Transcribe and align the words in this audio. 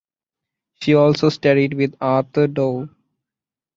She 0.81 0.95
also 0.95 1.29
studied 1.29 1.75
with 1.75 1.93
Arthur 2.01 2.47
Dow. 2.47 2.89